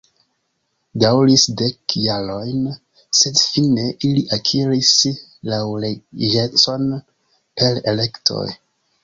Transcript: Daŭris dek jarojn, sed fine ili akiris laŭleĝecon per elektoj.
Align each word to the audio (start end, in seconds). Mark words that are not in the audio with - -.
Daŭris 1.01 1.43
dek 1.59 1.95
jarojn, 2.05 2.63
sed 3.19 3.37
fine 3.41 3.85
ili 4.09 4.25
akiris 4.39 4.95
laŭleĝecon 5.53 6.91
per 7.61 7.81
elektoj. 7.95 8.49